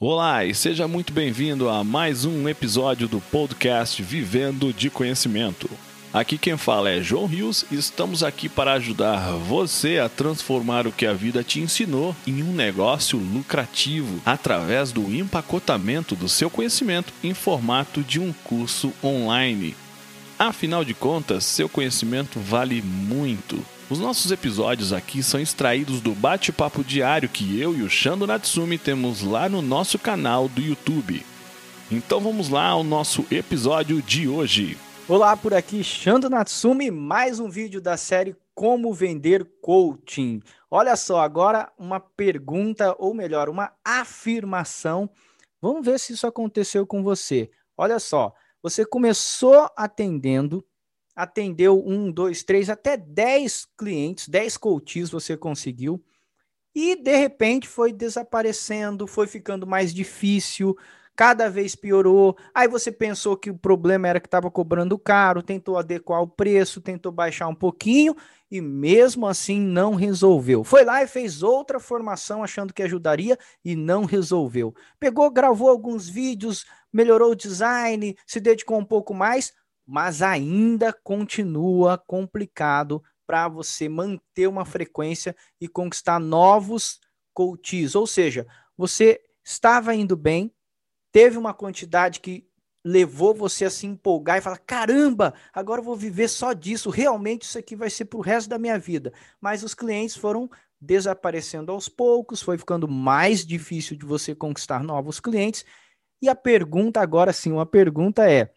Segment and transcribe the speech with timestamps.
[0.00, 5.68] Olá e seja muito bem-vindo a mais um episódio do podcast Vivendo de Conhecimento.
[6.12, 10.92] Aqui quem fala é João Rios e estamos aqui para ajudar você a transformar o
[10.92, 17.12] que a vida te ensinou em um negócio lucrativo através do empacotamento do seu conhecimento
[17.20, 19.74] em formato de um curso online.
[20.38, 23.60] Afinal de contas, seu conhecimento vale muito.
[23.90, 28.76] Os nossos episódios aqui são extraídos do bate-papo diário que eu e o Shando Natsumi
[28.76, 31.24] temos lá no nosso canal do YouTube.
[31.90, 34.76] Então vamos lá ao nosso episódio de hoje.
[35.08, 40.42] Olá, por aqui Shando Natsumi, mais um vídeo da série Como Vender Coaching.
[40.70, 45.08] Olha só, agora uma pergunta, ou melhor, uma afirmação.
[45.62, 47.50] Vamos ver se isso aconteceu com você.
[47.74, 50.62] Olha só, você começou atendendo
[51.18, 56.00] atendeu um, dois, três, até dez clientes, dez coaches você conseguiu,
[56.72, 60.76] e de repente foi desaparecendo, foi ficando mais difícil,
[61.16, 62.36] cada vez piorou.
[62.54, 66.80] Aí você pensou que o problema era que estava cobrando caro, tentou adequar o preço,
[66.80, 68.14] tentou baixar um pouquinho
[68.48, 70.62] e mesmo assim não resolveu.
[70.62, 74.72] Foi lá e fez outra formação achando que ajudaria e não resolveu.
[75.00, 79.52] Pegou, gravou alguns vídeos, melhorou o design, se dedicou um pouco mais,
[79.90, 87.00] mas ainda continua complicado para você manter uma frequência e conquistar novos
[87.32, 87.94] coaches.
[87.94, 90.52] Ou seja, você estava indo bem,
[91.10, 92.46] teve uma quantidade que
[92.84, 97.44] levou você a se empolgar e falar: caramba, agora eu vou viver só disso, realmente
[97.44, 99.10] isso aqui vai ser para o resto da minha vida.
[99.40, 105.18] Mas os clientes foram desaparecendo aos poucos, foi ficando mais difícil de você conquistar novos
[105.18, 105.64] clientes.
[106.20, 108.52] E a pergunta agora sim, uma pergunta é: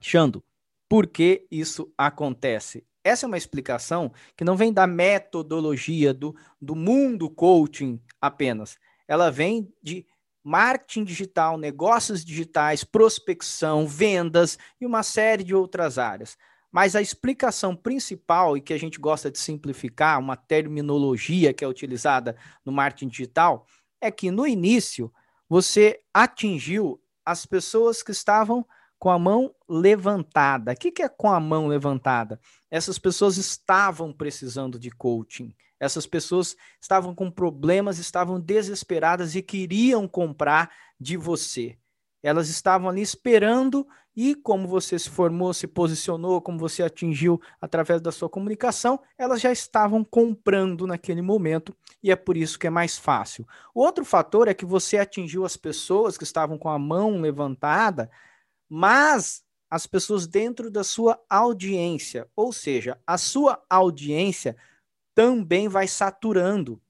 [0.00, 0.44] Xando,
[0.90, 2.84] por que isso acontece.
[3.04, 8.76] Essa é uma explicação que não vem da metodologia do, do mundo coaching apenas.
[9.06, 10.04] Ela vem de
[10.42, 16.36] marketing digital, negócios digitais, prospecção, vendas e uma série de outras áreas.
[16.72, 21.68] Mas a explicação principal, e que a gente gosta de simplificar, uma terminologia que é
[21.68, 23.64] utilizada no marketing digital,
[24.00, 25.12] é que no início
[25.48, 28.66] você atingiu as pessoas que estavam
[29.00, 30.72] com a mão levantada.
[30.72, 32.38] O que, que é com a mão levantada?
[32.70, 35.54] Essas pessoas estavam precisando de coaching.
[35.80, 41.78] Essas pessoas estavam com problemas, estavam desesperadas e queriam comprar de você.
[42.22, 48.02] Elas estavam ali esperando e como você se formou, se posicionou, como você atingiu através
[48.02, 52.70] da sua comunicação, elas já estavam comprando naquele momento e é por isso que é
[52.70, 53.48] mais fácil.
[53.74, 58.10] O outro fator é que você atingiu as pessoas que estavam com a mão levantada
[58.70, 64.56] mas as pessoas dentro da sua audiência, ou seja, a sua audiência
[65.14, 66.80] também vai saturando.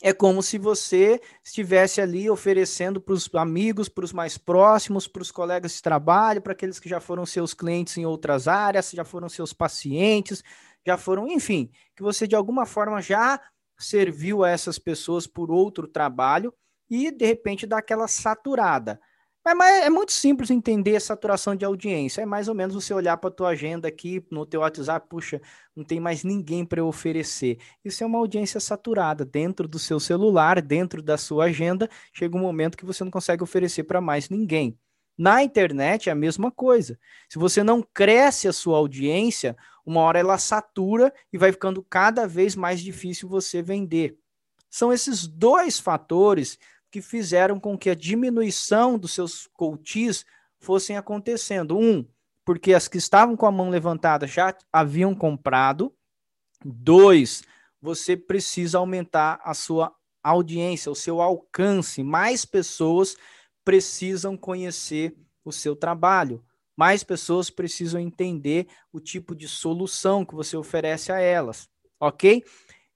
[0.00, 5.22] É como se você estivesse ali oferecendo para os amigos, para os mais próximos, para
[5.22, 9.04] os colegas de trabalho, para aqueles que já foram seus clientes em outras áreas, já
[9.04, 10.44] foram seus pacientes,
[10.86, 13.40] já foram, enfim, que você de alguma forma já
[13.76, 16.54] serviu a essas pessoas por outro trabalho
[16.88, 19.00] e de repente dá aquela saturada.
[19.48, 22.20] É, mas é muito simples entender a saturação de audiência.
[22.20, 25.40] É mais ou menos você olhar para a tua agenda aqui no teu WhatsApp, puxa,
[25.74, 27.58] não tem mais ninguém para eu oferecer.
[27.82, 31.88] Isso é uma audiência saturada dentro do seu celular, dentro da sua agenda.
[32.12, 34.78] Chega um momento que você não consegue oferecer para mais ninguém.
[35.16, 36.98] Na internet é a mesma coisa.
[37.26, 42.28] Se você não cresce a sua audiência, uma hora ela satura e vai ficando cada
[42.28, 44.18] vez mais difícil você vender.
[44.68, 46.58] São esses dois fatores
[46.90, 50.24] que fizeram com que a diminuição dos seus coaches
[50.58, 51.78] fossem acontecendo.
[51.78, 52.06] Um,
[52.44, 55.94] porque as que estavam com a mão levantada já haviam comprado.
[56.64, 57.42] Dois,
[57.80, 62.02] você precisa aumentar a sua audiência, o seu alcance.
[62.02, 63.16] Mais pessoas
[63.64, 66.42] precisam conhecer o seu trabalho.
[66.76, 71.68] Mais pessoas precisam entender o tipo de solução que você oferece a elas,
[71.98, 72.44] ok?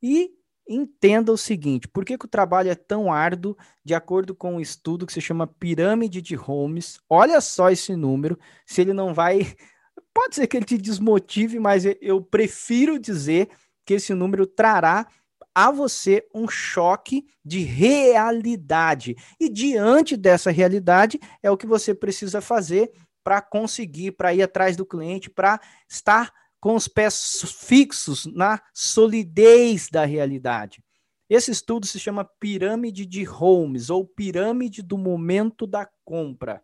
[0.00, 0.30] E
[0.68, 4.60] entenda o seguinte: por que, que, o trabalho é tão árduo, de acordo com um
[4.60, 6.98] estudo que se chama Pirâmide de Holmes?
[7.08, 9.40] Olha só esse número, se ele não vai.
[10.14, 13.48] Pode ser que ele te desmotive, mas eu prefiro dizer
[13.84, 15.06] que esse número trará
[15.54, 19.16] a você um choque de realidade.
[19.40, 22.90] E diante dessa realidade, é o que você precisa fazer
[23.22, 29.88] para conseguir, para ir atrás do cliente, para estar com os pés fixos na solidez
[29.90, 30.80] da realidade.
[31.28, 36.62] Esse estudo se chama Pirâmide de Holmes, ou Pirâmide do Momento da Compra.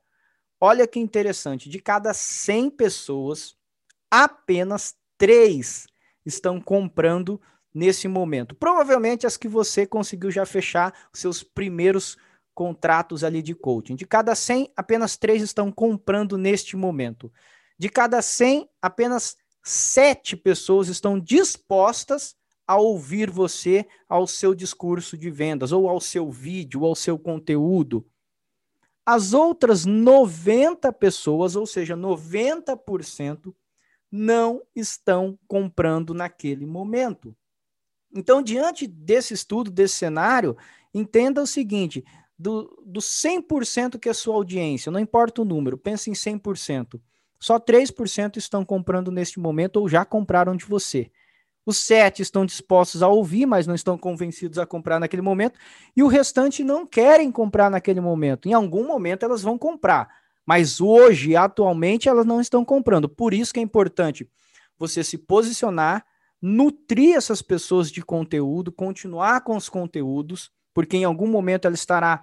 [0.61, 3.57] Olha que interessante, de cada 100 pessoas,
[4.09, 5.89] apenas 3
[6.25, 7.41] estão comprando
[7.75, 8.55] nesse momento.
[8.55, 12.17] Provavelmente as que você conseguiu já fechar seus primeiros
[12.55, 13.97] contratos ali de coaching.
[13.97, 17.33] De cada 100, apenas 3 estão comprando neste momento.
[17.77, 19.37] De cada 100, apenas
[19.69, 22.35] 7 pessoas estão dispostas
[22.67, 27.19] a ouvir você ao seu discurso de vendas, ou ao seu vídeo, ou ao seu
[27.19, 28.07] conteúdo.
[29.05, 33.55] As outras 90 pessoas, ou seja, 90%,
[34.11, 37.37] não estão comprando naquele momento.
[38.15, 40.57] Então, diante desse estudo, desse cenário,
[40.95, 42.03] entenda o seguinte:
[42.39, 46.99] do, do 100% que é a sua audiência, não importa o número, pense em 100%.
[47.39, 51.11] Só 3% estão comprando neste momento ou já compraram de você.
[51.65, 55.59] Os sete estão dispostos a ouvir, mas não estão convencidos a comprar naquele momento.
[55.95, 58.49] E o restante não querem comprar naquele momento.
[58.49, 60.09] Em algum momento elas vão comprar.
[60.47, 63.07] Mas hoje, atualmente, elas não estão comprando.
[63.07, 64.27] Por isso que é importante
[64.79, 66.07] você se posicionar,
[66.41, 72.23] nutrir essas pessoas de conteúdo, continuar com os conteúdos, porque em algum momento ela estará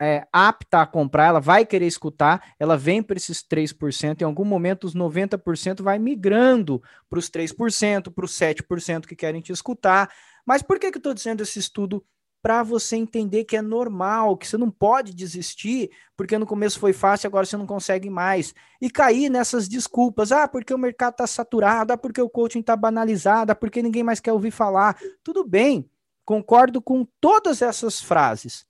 [0.00, 4.44] é, apta a comprar, ela vai querer escutar, ela vem para esses 3%, em algum
[4.44, 10.10] momento os 90% vai migrando para os 3%, para os 7% que querem te escutar.
[10.44, 12.04] Mas por que, que eu estou dizendo esse estudo?
[12.42, 16.92] Para você entender que é normal, que você não pode desistir, porque no começo foi
[16.92, 18.54] fácil, agora você não consegue mais.
[18.80, 22.76] E cair nessas desculpas, ah, porque o mercado está saturado, ah, porque o coaching está
[22.76, 24.96] banalizado, ah, porque ninguém mais quer ouvir falar.
[25.24, 25.90] Tudo bem,
[26.24, 28.64] concordo com todas essas frases.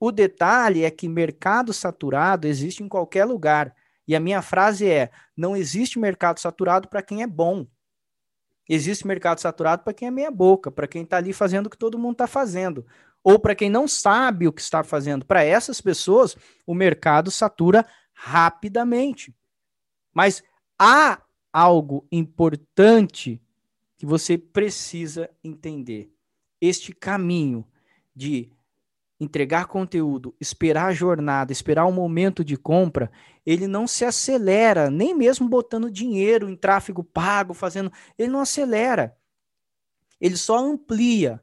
[0.00, 3.76] O detalhe é que mercado saturado existe em qualquer lugar.
[4.08, 7.66] E a minha frase é: não existe mercado saturado para quem é bom.
[8.66, 11.76] Existe mercado saturado para quem é meia boca, para quem está ali fazendo o que
[11.76, 12.86] todo mundo está fazendo.
[13.22, 15.26] Ou para quem não sabe o que está fazendo.
[15.26, 16.34] Para essas pessoas,
[16.66, 19.34] o mercado satura rapidamente.
[20.14, 20.42] Mas
[20.78, 21.20] há
[21.52, 23.42] algo importante
[23.98, 26.10] que você precisa entender.
[26.58, 27.66] Este caminho
[28.14, 28.50] de
[29.20, 33.12] entregar conteúdo, esperar a jornada, esperar o momento de compra,
[33.44, 39.14] ele não se acelera, nem mesmo botando dinheiro em tráfego pago, fazendo, ele não acelera.
[40.18, 41.42] Ele só amplia.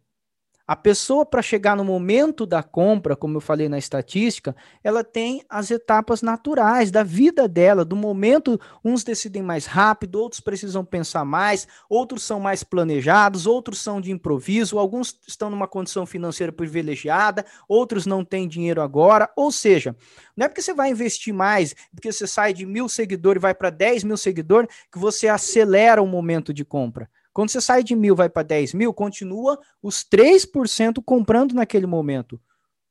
[0.68, 4.54] A pessoa, para chegar no momento da compra, como eu falei na estatística,
[4.84, 8.60] ela tem as etapas naturais da vida dela, do momento.
[8.84, 14.12] Uns decidem mais rápido, outros precisam pensar mais, outros são mais planejados, outros são de
[14.12, 19.30] improviso, alguns estão numa condição financeira privilegiada, outros não têm dinheiro agora.
[19.38, 19.96] Ou seja,
[20.36, 23.56] não é porque você vai investir mais, porque você sai de mil seguidores e vai
[23.56, 27.10] para 10 mil seguidores, que você acelera o momento de compra.
[27.38, 32.42] Quando você sai de mil vai para 10 mil, continua os 3% comprando naquele momento.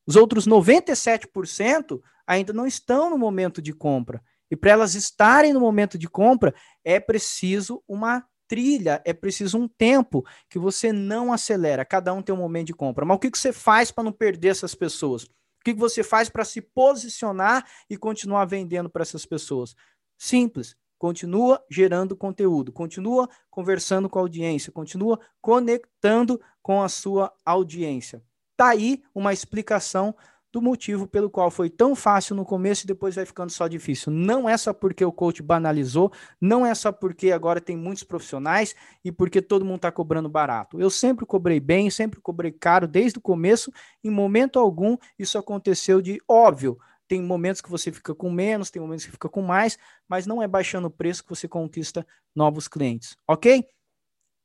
[0.07, 4.23] Os outros 97% ainda não estão no momento de compra.
[4.49, 6.55] E para elas estarem no momento de compra,
[6.85, 11.85] é preciso uma trilha, é preciso um tempo que você não acelera.
[11.85, 13.05] Cada um tem um momento de compra.
[13.05, 15.25] Mas o que, você faz para não perder essas pessoas?
[15.25, 19.75] O que, que você faz para se posicionar e continuar vendendo para essas pessoas?
[20.17, 28.23] Simples continua gerando conteúdo, continua conversando com a audiência, continua conectando com a sua audiência.
[28.57, 30.15] Tá aí uma explicação
[30.57, 34.11] do motivo pelo qual foi tão fácil no começo e depois vai ficando só difícil.
[34.11, 36.11] Não é só porque o coach banalizou,
[36.41, 40.81] não é só porque agora tem muitos profissionais e porque todo mundo está cobrando barato.
[40.81, 43.71] Eu sempre cobrei bem, sempre cobrei caro desde o começo,
[44.03, 46.79] em momento algum isso aconteceu de óbvio
[47.09, 50.43] tem momentos que você fica com menos, tem momentos que fica com mais, mas não
[50.43, 53.65] é baixando o preço que você conquista novos clientes, ok?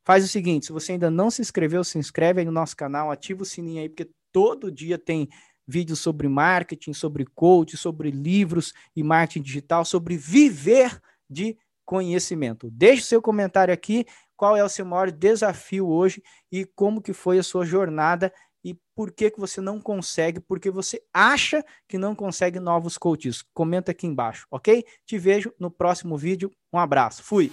[0.03, 3.11] Faz o seguinte, se você ainda não se inscreveu, se inscreve aí no nosso canal,
[3.11, 5.27] ativa o sininho aí, porque todo dia tem
[5.67, 10.99] vídeos sobre marketing, sobre coach, sobre livros e marketing digital, sobre viver
[11.29, 12.69] de conhecimento.
[12.71, 14.05] Deixe seu comentário aqui,
[14.41, 18.33] qual é o seu maior desafio hoje e como que foi a sua jornada
[18.63, 23.43] e por que, que você não consegue, porque você acha que não consegue novos coaches.
[23.53, 24.83] Comenta aqui embaixo, ok?
[25.05, 26.49] Te vejo no próximo vídeo.
[26.73, 27.21] Um abraço.
[27.21, 27.51] Fui!